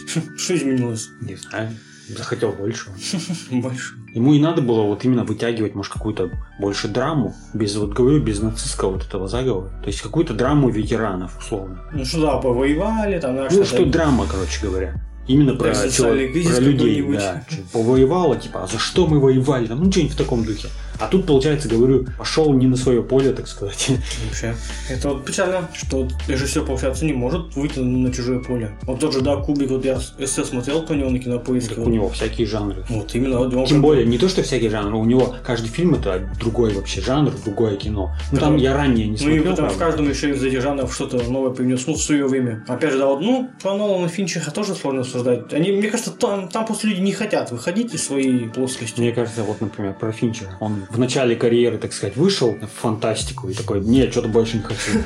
[0.37, 1.09] что изменилось?
[1.21, 1.69] Не знаю.
[2.07, 2.89] Захотел больше.
[3.51, 3.95] Больше.
[4.13, 8.39] Ему и надо было вот именно вытягивать, может, какую-то больше драму, без, вот говорю, без
[8.41, 9.69] нацистского вот этого заговора.
[9.81, 11.81] То есть какую-то драму ветеранов, условно.
[11.91, 15.01] Ну что, да, повоевали, там, знаешь, Ну, что драма, короче говоря.
[15.27, 17.43] Именно про, социальный чело- кризис про людей, да.
[17.73, 19.67] Повоевала, типа, а за что мы воевали?
[19.67, 20.67] Там, ну, что-нибудь в таком духе.
[20.97, 23.89] А тут, получается, говорю, пошел не на свое поле, так сказать.
[24.29, 24.55] Вообще.
[24.89, 28.77] Это вот печально, что режиссер, получается, не может выйти на чужое поле.
[28.83, 31.75] Вот тот же, да, Кубик, вот я эссе смотрел по нему на кинопоиске.
[31.75, 32.85] Так у него всякие жанры.
[32.88, 35.95] Вот именно, вот Тем как- более, не то, что всякий жанр, у него каждый фильм
[35.95, 38.15] это другой вообще жанр, другое кино.
[38.31, 39.43] Ну там я ранее не Ну и смотрел.
[39.55, 42.63] потом в каждом еще из этих жанров что-то новое привнес, ну, в свое время.
[42.69, 45.54] Опять же, да, вот, ну, про Нолана Финчера тоже сложно обсуждать.
[45.54, 48.99] Они, мне кажется, там, там просто люди не хотят выходить из своей плоскости.
[48.99, 50.58] Мне кажется, вот, например, про Финчера.
[50.60, 54.63] Он в начале карьеры, так сказать, вышел в фантастику и такой, нет, что-то больше не
[54.63, 54.91] хочу.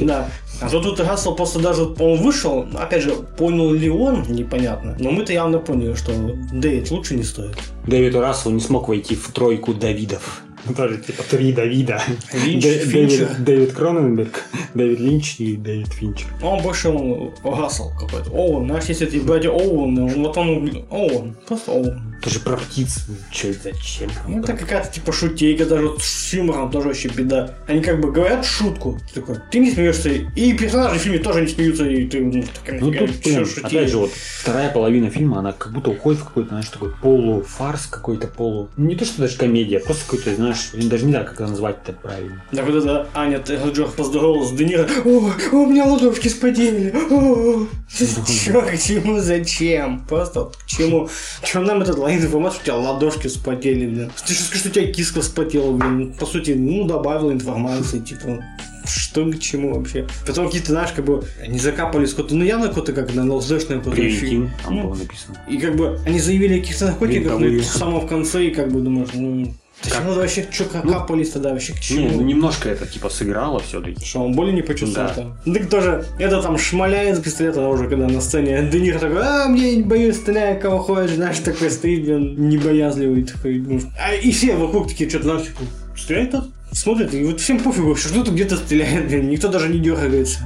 [0.00, 0.28] Да.
[0.60, 4.96] А то тут Рассел просто даже, он вышел, опять же, понял ли он, непонятно.
[4.98, 6.12] Но мы-то явно поняли, что
[6.52, 7.56] Дэвид лучше не стоит.
[7.86, 10.42] Дэвид Рассел не смог войти в тройку Давидов.
[10.76, 12.00] Тоже типа три Давида.
[12.32, 13.26] Линч, Дэ- Финчер.
[13.26, 14.42] Дэвид, Дэвид Кроненберг,
[14.74, 16.26] Дэвид Линч и Дэвид Финчер.
[16.42, 18.30] Он больше он Рассел какой-то.
[18.30, 22.13] Оуэн, знаешь, если эти братья Оуэн, вот он Оуэн, просто Оуэн.
[22.24, 23.04] Тоже про птиц.
[23.30, 24.10] Че это, зачем?
[24.26, 27.54] Ну, это какая-то типа шутейка, даже вот с юмором тоже вообще беда.
[27.66, 31.42] Они как бы говорят шутку, ты такой, ты не смеешься, и персонажи в фильме тоже
[31.42, 34.10] не смеются, и ты, ну, такая, Ну «Нафига, тут, блин, шутить?» опять же, вот
[34.40, 38.70] вторая половина фильма, она как будто уходит в какой-то, знаешь, такой полуфарс какой-то, полу...
[38.78, 41.76] Ну, не то, что даже комедия, просто какой-то, знаешь, даже не знаю, как это назвать
[41.84, 42.42] это правильно.
[42.52, 44.88] Да вот это Аня Тейлор поздоровалась с Де Ниро.
[45.04, 46.94] О, у меня ладошки спотели.
[47.10, 50.06] О, чё, к чему, зачем?
[50.06, 51.10] Просто к чему?
[51.42, 54.10] Чё нам этот лайн информация, что у тебя ладошки спотели, блин?
[54.26, 56.12] Ты что скажешь, что у тебя киска спотела, блин?
[56.18, 58.44] По сути, ну, добавила информации, типа,
[58.86, 60.06] что к чему вообще?
[60.26, 64.50] Потом какие-то, знаешь, как бы, не закапали сколько-то, ну, явно какой-то, как на ЛСДшное Превентин,
[64.62, 65.38] там Ну, было написано.
[65.48, 67.60] И как бы они заявили о каких-то наркотиках, но Винтовые.
[67.60, 70.06] в самом конце, и как бы думаешь, ну, зачем Как?
[70.08, 72.00] надо вообще, что капались тогда вообще, к чему?
[72.08, 74.04] Не, ну немножко это типа сыграло все-таки.
[74.04, 75.14] Что, он боли не почувствовал Да.
[75.14, 75.38] там?
[75.44, 79.22] Ну, Так тоже, это там шмаляет с пистолета уже, когда на сцене Де Ниро такой,
[79.22, 84.14] а, мне не боюсь, стреляй, кого хочешь, знаешь, такой стоит, блин, небоязливый, такой, ну, а,
[84.14, 85.60] и все вокруг такие, что-то, знаешь, типа,
[85.96, 86.50] стрелять тут?
[86.72, 90.40] смотрит, и вот всем пофигу, что кто-то где-то стреляет, блин, никто даже не дергается.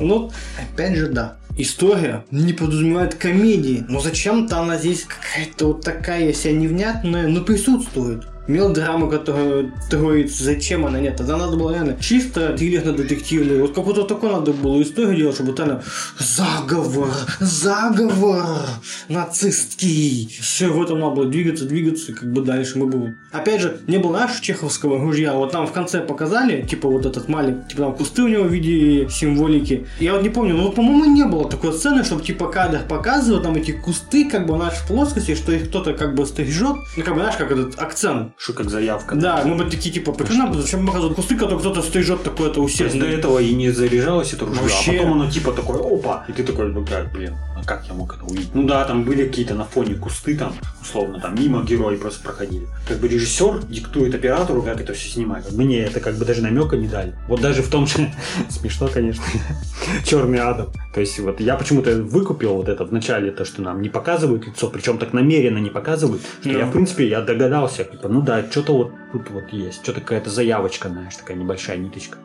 [0.00, 1.36] Ну, опять же, да.
[1.58, 8.22] История не подразумевает комедии, но зачем-то она здесь какая-то вот такая вся невнятная, но присутствует
[8.46, 11.16] мелодрама, которая троится, зачем она нет.
[11.16, 13.60] Тогда надо было реально чисто триллерно-детективный.
[13.60, 15.82] Вот какую-то такую надо было историю делать, чтобы реально
[16.18, 18.60] заговор, заговор
[19.08, 20.36] нацистский.
[20.40, 23.18] Все, в этом надо было двигаться, двигаться, как бы дальше мы будем.
[23.30, 25.34] Опять же, не было нашего чеховского ружья.
[25.34, 28.52] Вот там в конце показали, типа вот этот малик, типа там кусты у него в
[28.52, 29.86] виде символики.
[30.00, 33.54] Я вот не помню, но, по-моему, не было такой сцены, чтобы типа кадр показывал там
[33.54, 36.76] эти кусты, как бы в нашей плоскости, что их кто-то как бы стрижет.
[36.96, 38.31] Ну, как бы, знаешь, как этот акцент.
[38.36, 39.14] Что как заявка.
[39.14, 42.78] Да, мы бы такие, типа, почему зачем показывать кусты, которые кто-то стрижет такое-то То есть
[42.78, 43.04] до усердно?
[43.04, 44.90] этого и не заряжалось это ружье, Вообще.
[44.90, 47.94] а потом оно типа такое, опа, и ты такой, ну как, блин, а как я
[47.94, 48.54] мог это увидеть?
[48.54, 52.66] Ну да, там были какие-то на фоне кусты, там, условно, там мимо герои просто проходили.
[52.88, 55.50] Как бы режиссер диктует оператору, как это все снимать.
[55.52, 57.14] Мне это как бы даже намека не дали.
[57.28, 58.12] Вот даже в том же,
[58.48, 59.22] смешно, конечно,
[60.04, 60.68] Черный Адам.
[60.94, 64.46] То есть вот я почему-то выкупил вот это в начале, то, что нам не показывают
[64.46, 66.58] лицо, причем так намеренно не показывают, что Ну.
[66.58, 70.30] я, в принципе, я догадался, типа, ну да, что-то вот тут вот есть, что-то какая-то
[70.30, 72.18] заявочка, знаешь, такая небольшая ниточка.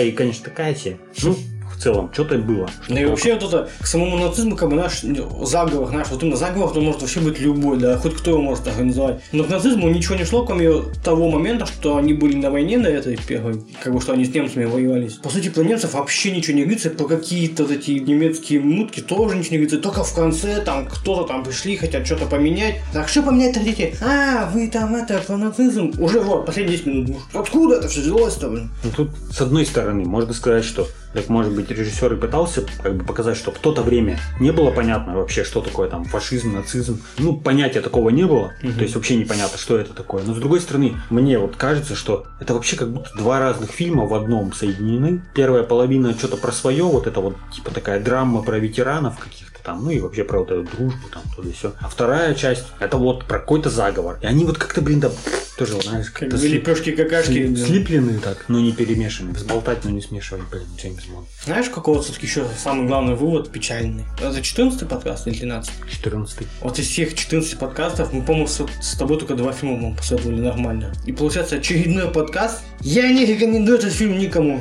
[0.00, 0.98] И, конечно, такая себе.
[1.22, 1.36] Ну,
[1.82, 2.68] целом, что-то было.
[2.88, 6.36] Ну и вообще вот это, к самому нацизму, как бы наш заговор, наш, вот именно
[6.36, 9.20] заговор, то может вообще быть любой, да, хоть кто его может организовать.
[9.32, 10.70] Но к нацизму ничего не шло, кроме
[11.04, 14.34] того момента, что они были на войне на этой первой, как бы что они с
[14.34, 15.14] немцами воевались.
[15.14, 19.52] По сути, про немцев вообще ничего не говорится, про какие-то эти немецкие мутки тоже ничего
[19.52, 22.76] не говорится, только в конце там кто-то там пришли, хотят что-то поменять.
[22.92, 23.94] Так что поменять хотите?
[24.00, 25.92] А, вы там это, про нацизм.
[25.98, 27.16] Уже вот, последние 10 минут.
[27.32, 28.70] Откуда это все взялось-то, блин?
[28.84, 32.94] Ну тут, с одной стороны, можно сказать, что, так может быть, режиссер и пытался как
[32.96, 37.00] бы показать, что в то-то время не было понятно вообще, что такое там фашизм, нацизм.
[37.18, 38.74] Ну, понятия такого не было, Мгм.
[38.74, 40.22] то есть вообще непонятно, что это такое.
[40.24, 44.06] Но с другой стороны, мне вот кажется, что это вообще как будто два разных фильма
[44.06, 45.22] в одном соединены.
[45.34, 49.84] Первая половина что-то про свое, вот это вот типа такая драма про ветеранов каких-то там,
[49.84, 51.72] ну и вообще про вот эту дружбу там, туда и все.
[51.80, 54.18] А вторая часть, это вот про какой-то заговор.
[54.22, 55.10] И они вот как-то, блин, да,
[55.56, 57.30] тоже, знаешь, Как бы слип- лепешки-какашки.
[57.30, 57.66] Слип- да.
[57.66, 59.32] Слипленные так, но не перемешаны.
[59.32, 61.28] Взболтать, но не смешивать, блин, Джеймс Бонд.
[61.44, 64.04] Знаешь, какой вот все-таки еще самый главный вывод печальный?
[64.20, 65.72] Это 14 подкаст или 13?
[65.90, 69.96] 14 Вот из всех 14 подкастов мы, по-моему, с, с тобой только два фильма вам
[69.96, 70.92] посоветовали нормально.
[71.06, 72.60] И получается очередной подкаст.
[72.80, 74.60] Я не рекомендую этот фильм никому.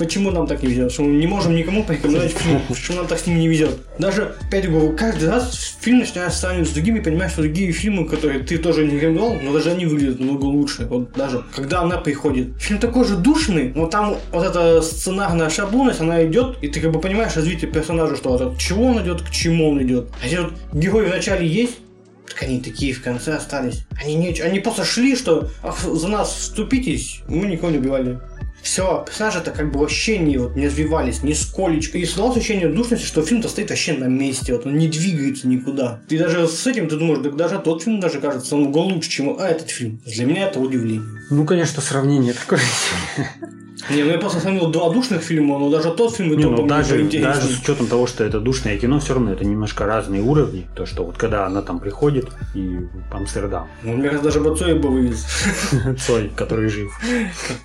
[0.00, 0.92] Почему нам так не везет?
[0.92, 2.62] Что мы не можем никому порекомендовать фильм?
[2.68, 3.76] Почему нам так с ними не везет?
[3.98, 8.40] Даже, опять говорю, каждый раз фильм начинаешь сравнивать с другими, понимаешь, что другие фильмы, которые
[8.40, 10.86] ты тоже не рекомендовал, но даже они выглядят много лучше.
[10.86, 12.56] Вот даже, когда она приходит.
[12.58, 16.92] Фильм такой же душный, но там вот эта сценарная шаблонность, она идет, и ты как
[16.92, 20.08] бы понимаешь развитие персонажа, что вот от чего он идет, к чему он идет.
[20.24, 21.76] А здесь вот герои в начале есть,
[22.26, 23.86] так они такие в конце остались.
[24.02, 28.18] Они, не, они просто шли, что «Ах, за нас вступитесь, мы никого не убивали.
[28.62, 31.98] Все, персонажи-то как бы вообще не, вот, не развивались, нисколечко.
[31.98, 36.00] И создалось ощущение душности, что фильм-то стоит вообще на месте, вот он не двигается никуда.
[36.08, 39.36] И даже с этим ты думаешь, да даже тот фильм даже кажется намного лучше, чем
[39.38, 40.00] а, этот фильм.
[40.04, 41.02] Для меня это удивление.
[41.30, 42.60] Ну, конечно, сравнение такое.
[43.88, 46.50] Не, ну я просто сравнил два душных фильма, но даже тот фильм и Не, то,
[46.50, 49.86] ну, по-моему, даже, даже с учетом того, что это душное кино, все равно это немножко
[49.86, 50.66] разные уровни.
[50.74, 52.78] То, что вот когда она там приходит и
[53.10, 55.26] Амстердам, Ну, мне кажется, даже Бацоя бы вывез.
[56.06, 56.92] Цой, который жив.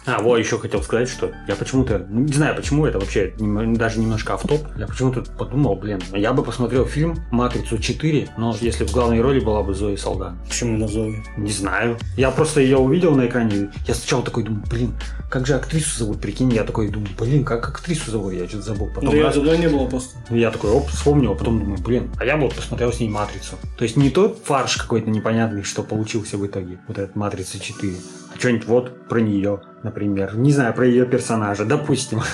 [0.06, 3.99] А, вот еще хотел сказать, что я почему-то, ну, не знаю почему, это вообще даже
[3.99, 4.62] немножко автоп.
[4.78, 9.39] Я почему-то подумал, блин, я бы посмотрел фильм «Матрицу 4», но если в главной роли
[9.39, 10.38] была бы Зои Салдан.
[10.47, 11.23] Почему на Зои?
[11.38, 11.97] Не знаю.
[12.17, 13.71] Я просто ее увидел на экране.
[13.88, 14.93] Я сначала такой думаю, блин,
[15.30, 16.53] как же актрису зовут, прикинь.
[16.53, 18.87] Я такой думаю, блин, как актрису зовут, я что-то забыл.
[18.93, 20.15] Потом Да я раз- туда не было просто.
[20.29, 23.09] я такой, оп, вспомнил, а потом думаю, блин, а я бы вот посмотрел с ней
[23.09, 23.55] «Матрицу».
[23.77, 27.95] То есть не тот фарш какой-то непонятный, что получился в итоге, вот этот «Матрица 4»,
[28.35, 30.37] а что-нибудь вот про нее, например.
[30.37, 32.21] Не знаю, про ее персонажа, допустим.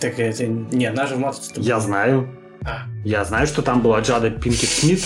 [0.00, 0.46] Так это...
[0.46, 1.52] Не, она же в матрице.
[1.56, 2.28] Я знаю.
[2.62, 5.00] А, Я знаю, что там была Джада Пинкет Смит,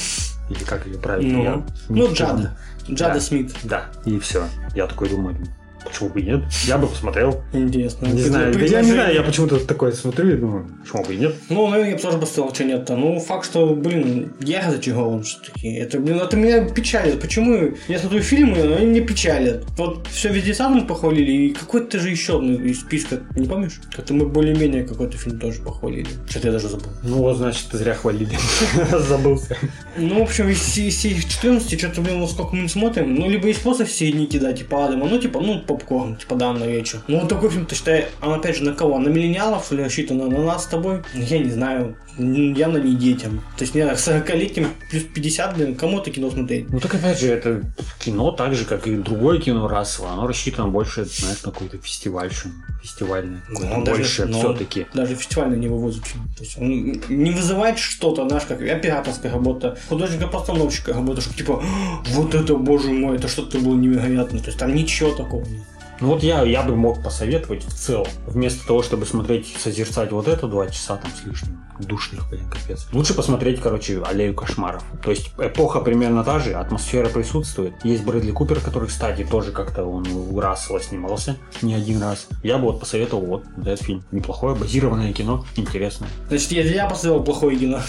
[0.50, 1.38] или как ее правильно?
[1.38, 2.12] Ну, я ну.
[2.12, 2.56] Джада.
[2.88, 3.20] Джада Да.
[3.20, 3.54] Смит.
[3.62, 4.44] Да, и все.
[4.74, 5.36] Я такой думаю,
[5.84, 6.42] почему бы и нет?
[6.66, 7.42] Я бы посмотрел.
[7.52, 8.06] Интересно.
[8.06, 11.18] Не знаю, да я не знаю, я почему-то такое смотрю и думаю, почему бы и
[11.18, 11.34] нет?
[11.48, 12.96] Ну, наверное, я бы тоже сказал, что нет-то.
[12.96, 15.72] Ну, факт, что, блин, я разочарован все-таки.
[15.74, 17.20] Это, блин, это меня печалит.
[17.20, 19.64] Почему я смотрю фильмы, но они меня печалят.
[19.76, 23.80] Вот все везде сам похвалили, и какой-то же еще из списка, не помнишь?
[23.94, 26.08] Как-то мы более-менее какой-то фильм тоже похвалили.
[26.28, 26.88] Что-то я даже забыл.
[27.02, 28.36] Ну вот, значит, зря хвалили.
[29.08, 29.56] Забылся.
[29.96, 33.28] Ну, в общем, из из всех 14, что-то, блин, вот сколько мы не смотрим, ну,
[33.28, 37.00] либо есть просто середники, да, типа Адама, ну, типа, ну, попкорн, типа, да, на вечер.
[37.06, 38.98] Ну, вот такой фильм, ты считай, он, опять же, на кого?
[38.98, 41.02] На миллениалов или рассчитан на нас с тобой?
[41.14, 41.96] Я не знаю.
[42.18, 43.42] Явно не детям.
[43.56, 46.70] То есть, не знаю, 40-летним плюс 50, блин, кому это кино смотреть?
[46.70, 47.62] Ну так опять же, это
[47.98, 50.10] кино так же, как и другое кино расово.
[50.12, 53.38] Оно рассчитано больше, знаешь, на какой-то фестиваль, что ли, фестивальный.
[53.48, 54.86] Ну, больше все-таки.
[54.94, 56.28] Даже фестивально не вывозит фильм.
[56.36, 56.68] То есть он
[57.08, 61.62] не вызывает что-то, знаешь, как операторская работа, художника-постановщика работа, что типа,
[62.08, 64.38] вот это, боже мой, это что-то было невероятно.
[64.40, 65.62] То есть там ничего такого нет.
[66.00, 70.28] Ну вот я, я бы мог посоветовать в целом, вместо того, чтобы смотреть, созерцать вот
[70.28, 72.86] это два часа там с лишним, душных, блин, капец.
[72.92, 74.82] Лучше посмотреть, короче, аллею кошмаров.
[75.04, 77.74] То есть эпоха примерно та же, атмосфера присутствует.
[77.84, 82.28] Есть Брэдли Купер, который, кстати, тоже как-то он у Рассела снимался не один раз.
[82.42, 84.02] Я бы вот посоветовал вот этот фильм.
[84.10, 86.08] Неплохое, базированное кино, интересное.
[86.28, 87.80] Значит, я, я посмотрел плохое кино.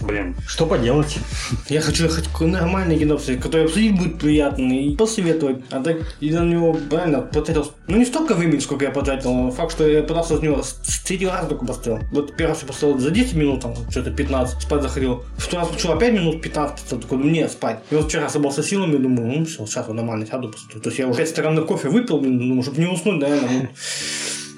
[0.00, 1.18] Блин, что поделать?
[1.68, 5.62] Я хочу хоть нормальное кино которое обсудить будет приятно и посоветовать.
[5.70, 9.50] А так и на него реально потратил, ну не столько времени, сколько я потратил, но
[9.50, 12.00] факт, что я пытался с него с третьего раза только посмотрел.
[12.12, 15.24] Вот первый раз я посмотрел за 10 минут, там, что-то 15, спать заходил.
[15.36, 17.80] Второй раз посмотрел опять минут 15, то такой, ну не, спать.
[17.90, 20.80] И вот вчера собрался силами, думаю, ну все, сейчас вот нормально сяду, посмотрю.
[20.80, 23.68] То есть я уже 5 стаканов кофе выпил, думаю, чтобы не уснуть, наверное, ну,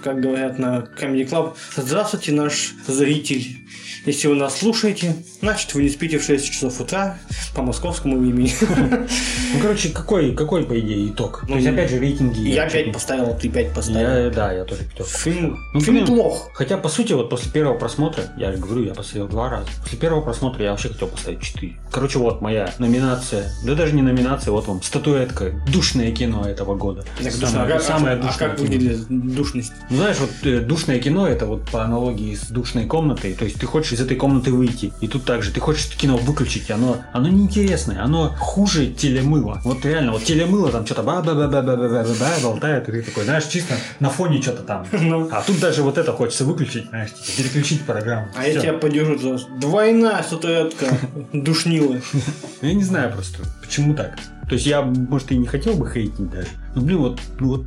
[0.03, 1.55] как говорят на Comedy Club.
[1.77, 3.59] Здравствуйте, наш зритель.
[4.05, 7.19] Если вы нас слушаете, значит вы не спите в 6 часов утра
[7.55, 8.53] по московскому времени.
[8.61, 11.45] Ну, короче, какой, какой по идее, итог?
[11.47, 12.41] То есть, Ну, опять же, рейтинги.
[12.49, 14.01] Я чуть 5 не- поставил, ты 5 поставил.
[14.25, 15.05] Я, да, я тоже пятерку.
[15.11, 16.07] Фильм, Ну, фильм блин.
[16.07, 16.51] плох.
[16.55, 19.69] Хотя, по сути, вот после первого просмотра, я же говорю, я посмотрел два раза.
[19.83, 21.77] После первого просмотра я вообще хотел поставить 4.
[21.93, 23.53] Короче, вот моя номинация.
[23.65, 25.53] Да даже не номинация, вот вам статуэтка.
[25.73, 27.05] Душное кино этого года.
[27.23, 27.63] Так, Самое- душно.
[27.65, 28.69] А как- самое а душное как кино.
[28.69, 29.73] выглядит душность?
[29.93, 33.35] Ну, знаешь, вот э, душное кино это вот по аналогии с душной комнатой.
[33.35, 34.91] То есть ты хочешь из этой комнаты выйти.
[35.03, 36.71] И тут также ты хочешь кино выключить.
[36.71, 38.03] Оно, оно неинтересное.
[38.03, 39.61] Оно хуже телемыла.
[39.65, 42.89] Вот реально, вот телемыло там что-то ба ба ба ба ба ба ба ба болтает.
[42.89, 44.87] И ты такой, знаешь, чисто на фоне что-то там.
[45.03, 45.29] Ну.
[45.31, 48.29] А тут даже вот это хочется выключить, знаешь, типа, переключить программу.
[48.35, 50.87] А я тебя поддержу за двойная статуэтка
[51.35, 52.01] душнила.
[52.15, 54.17] Ну, Я не знаю просто, почему так.
[54.49, 56.49] То есть я, может, и не хотел бы хейтить даже.
[56.75, 57.65] Ну, блин, вот, ну, вот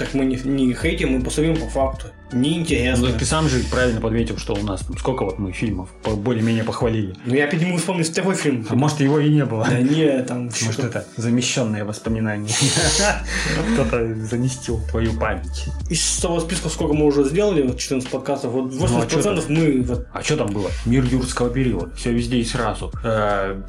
[0.00, 2.06] Так мы не, не хейтим, мы посмотрим по факту.
[2.32, 3.08] Неинтересно.
[3.08, 6.12] ну, ты сам же правильно подметил, что у нас там сколько вот мы фильмов по-
[6.14, 7.14] более-менее похвалили.
[7.26, 8.64] Ну я опять не могу вспомнить второй фильм.
[8.70, 9.66] А может, его и не было.
[9.68, 12.48] Да не, там Может, что-то- это замещенные воспоминания.
[13.74, 15.66] Кто-то заместил твою память.
[15.90, 20.06] Из того списка, сколько мы уже сделали, вот 14 подкастов, вот 80% Ну, а мы
[20.12, 20.70] А что там было?
[20.86, 21.94] Мир юрского периода.
[21.96, 22.92] Все везде и сразу.
[23.02, 23.60] Э,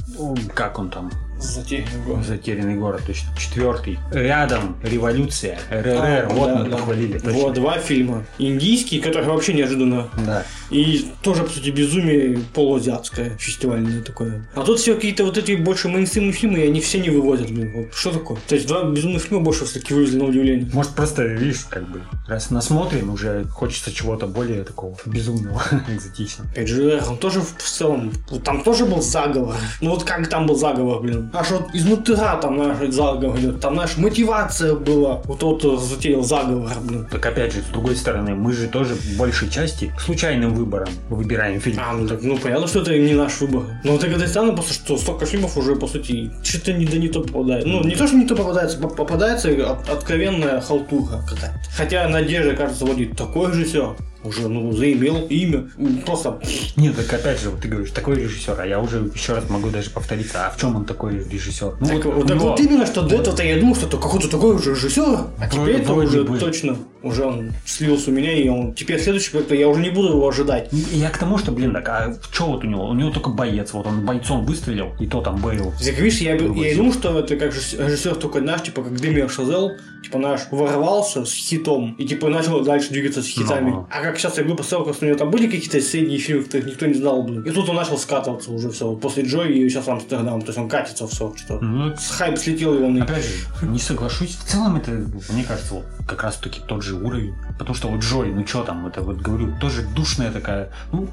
[0.54, 1.12] Как он там?
[1.42, 3.04] Затерянный город.
[3.06, 4.00] То есть четвертый.
[4.12, 5.60] Рядом революция.
[5.70, 6.28] РРР.
[6.30, 6.78] А, вот да, мы да.
[6.78, 7.14] похвалили.
[7.18, 7.32] точно.
[7.34, 8.26] Вот два фильма.
[8.38, 10.10] Индийские, которые вообще неожиданно.
[10.26, 10.46] Да.
[10.72, 14.48] И тоже, по сути, безумие полуазиатское, фестивальное такое.
[14.56, 17.72] А тут все какие-то вот эти больше мейнстримные фильмы, и они все не вывозят, блин.
[17.76, 18.38] Вот что такое?
[18.48, 20.70] То есть два безумных фильма больше все-таки вывезли на удивление.
[20.74, 26.50] Может, просто, видишь, как бы, раз насмотрен, уже хочется чего-то более такого безумного, экзотичного.
[26.50, 28.12] Опять же, он тоже в целом,
[28.44, 29.58] там тоже был заговор.
[29.82, 31.30] Ну вот как там был заговор, блин?
[31.34, 33.60] Аж вот изнутри там наш заговор идет.
[33.60, 35.22] Там наша мотивация была.
[35.26, 37.08] Вот тот, кто затеял заговор, блин.
[37.12, 41.60] Так опять же, с другой стороны, мы же тоже в большей части случайным выбором выбираем
[41.60, 41.80] фильм.
[41.82, 43.64] А, ну так, ну понятно, что это не наш выбор.
[43.84, 47.08] Но вот это странно просто, что столько фильмов уже, по сути, что-то не, да не
[47.10, 47.66] то попадает.
[47.66, 51.60] Ну, не то, что не то попадается, поп- попадается от- откровенная халтуха какая-то.
[51.76, 53.96] Хотя Надежда, кажется, вроде такой же все.
[54.24, 55.68] Уже, ну, заимел имя.
[55.78, 56.40] Ну, Просто
[56.76, 59.70] Нет, так опять же, вот ты говоришь, такой режиссер, а я уже еще раз могу
[59.72, 61.78] даже повториться, а в чем он такой режиссер?
[61.80, 64.30] Ну, так, вот, так него- вот именно, что до этого-то я думал, что это какой-то
[64.30, 66.38] такой уже режиссер, а Вроде- теперь это уже бы.
[66.38, 70.10] точно, уже он слился у меня, и он теперь следующий проект, я уже не буду
[70.10, 70.70] его ожидать.
[70.72, 72.88] Я к тому, что, блин, так, а что вот у него?
[72.88, 75.74] У него только боец, вот он бойцом выстрелил, и то там Бейл.
[75.84, 78.84] Так видишь, я, бы- Другой я и думал, что это как режиссер только наш, типа
[78.84, 79.72] как Демир Шазел,
[80.04, 83.72] типа наш ворвался с хитом и типа начал дальше двигаться с хитами.
[83.72, 83.88] Ну.
[83.90, 86.44] А как сейчас я говорю, после того, как у него там были какие-то средние фильмы,
[86.44, 87.42] которых никто не знал, блин.
[87.44, 88.94] И тут он начал скатываться уже все.
[88.96, 90.42] После Джой и сейчас Амстердам.
[90.42, 91.34] То есть он катится все.
[91.36, 93.02] Что Ну, с хайп слетел и он.
[93.02, 94.36] Опять же, не соглашусь.
[94.36, 94.92] В целом это,
[95.32, 97.36] мне кажется, вот как раз таки тот же уровень.
[97.58, 101.08] Потому что вот Джой, ну что там, это вот говорю, тоже душная такая, ну,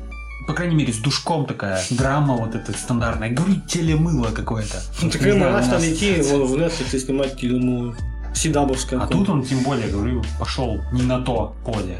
[0.46, 3.30] по крайней мере, с душком такая драма вот эта стандартная.
[3.30, 4.80] Говорю, телемыло какое-то.
[5.02, 7.94] Ну, так нас- там идти, вон в Netflix и снимать ну,
[8.34, 9.00] Сидабовское.
[9.00, 11.98] А тут он, тем более, говорю, пошел не на то поле.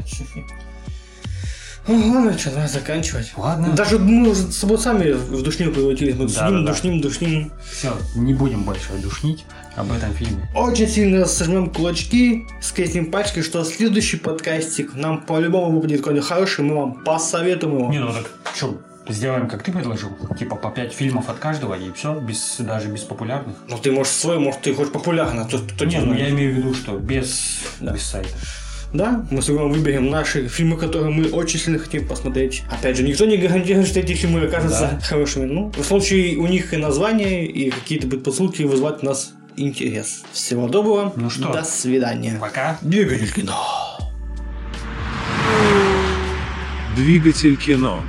[1.87, 3.31] Ну, ладно, что, надо заканчивать.
[3.35, 6.15] Ладно, Даже мы уже с собой сами в душнил превратились.
[6.15, 6.71] Мы Да, сидим, да, да.
[6.73, 7.51] душним, душним.
[7.71, 10.47] все, не будем больше душнить об этом фильме.
[10.53, 16.75] Очень сильно сожмем кулачки, скрестим пачкой, что следующий подкастик нам по-любому будет какой-нибудь хороший, мы
[16.75, 17.89] вам посоветуем его.
[17.89, 20.09] Не, ну так что, сделаем, как ты предложил?
[20.37, 23.55] Типа по 5 фильмов от каждого и все, без, даже без популярных?
[23.67, 26.21] Ну ты можешь свой, может ты хочешь популярно, то, то Не, тебе ну знает.
[26.21, 27.93] я имею в виду, что без, Да.
[27.93, 28.29] без сайта.
[28.93, 32.63] Да, мы с вами выберем наши фильмы, которые мы очень сильно хотим посмотреть.
[32.71, 34.99] Опять же, никто не гарантирует, что эти фильмы окажутся да.
[34.99, 35.45] хорошими.
[35.45, 40.23] Ну, в случае у них и название, и какие-то предпосылки вызывать у нас интерес.
[40.31, 41.13] Всего доброго.
[41.15, 41.53] Ну что?
[41.53, 42.37] До свидания.
[42.39, 42.79] Пока.
[42.81, 43.55] Двигатель кино.
[46.95, 48.01] Двигатель кино.